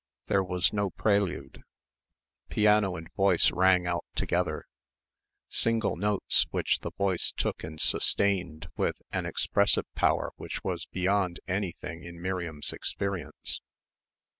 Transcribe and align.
There 0.25 0.43
was 0.43 0.73
no 0.73 0.89
prelude. 0.89 1.61
Piano 2.49 2.95
and 2.95 3.11
voice 3.13 3.51
rang 3.51 3.85
out 3.85 4.03
together 4.15 4.65
single 5.47 5.95
notes 5.95 6.47
which 6.49 6.79
the 6.79 6.89
voice 6.89 7.31
took 7.37 7.63
and 7.63 7.79
sustained 7.79 8.67
with 8.75 8.95
an 9.11 9.27
expressive 9.27 9.85
power 9.93 10.31
which 10.37 10.63
was 10.63 10.87
beyond 10.87 11.39
anything 11.47 12.03
in 12.03 12.19
Miriam's 12.19 12.73
experience. 12.73 13.61